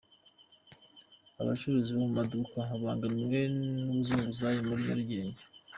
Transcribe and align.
Abacururiza 1.41 1.93
mu 2.01 2.07
maduka 2.15 2.55
babangamiwe 2.81 3.39
n’Abazunguzayi 3.57 4.59
Muri 4.67 4.81
Nyarugenge 4.87 5.41